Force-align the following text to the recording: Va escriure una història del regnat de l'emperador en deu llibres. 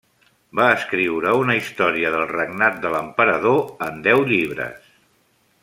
Va 0.59 0.69
escriure 0.77 1.33
una 1.41 1.57
història 1.59 2.11
del 2.15 2.25
regnat 2.31 2.79
de 2.87 2.93
l'emperador 2.95 3.63
en 3.89 4.01
deu 4.09 4.25
llibres. 4.33 4.91